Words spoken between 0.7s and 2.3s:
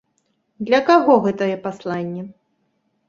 каго гэтае пасланне?